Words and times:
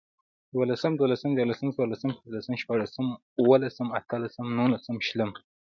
ېولسم، 0.55 0.91
دولسم، 1.01 1.29
ديارلسم، 1.35 1.67
څوارلسم، 1.75 2.09
پنځلسم، 2.19 2.53
شپاړسم، 2.61 3.05
اوولسم، 3.41 3.87
اتلسم، 3.97 4.45
نولسم، 4.57 4.95
شلم 5.07 5.31